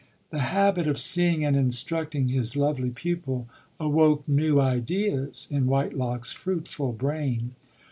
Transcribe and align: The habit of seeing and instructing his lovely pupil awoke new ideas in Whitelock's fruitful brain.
The 0.31 0.39
habit 0.39 0.87
of 0.87 0.97
seeing 0.97 1.45
and 1.45 1.55
instructing 1.55 2.29
his 2.29 2.57
lovely 2.57 2.89
pupil 2.89 3.47
awoke 3.79 4.27
new 4.27 4.59
ideas 4.59 5.47
in 5.51 5.67
Whitelock's 5.67 6.31
fruitful 6.31 6.93
brain. 6.93 7.53